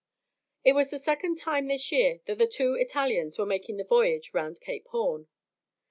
It 0.63 0.73
was 0.73 0.89
the 0.89 0.97
second 0.97 1.35
time 1.37 1.67
this 1.67 1.91
year 1.91 2.21
that 2.25 2.39
the 2.39 2.47
two 2.47 2.73
Italians 2.73 3.37
were 3.37 3.45
making 3.45 3.77
the 3.77 3.83
voyage 3.83 4.33
round 4.33 4.59
Cape 4.59 4.87
Horn. 4.87 5.27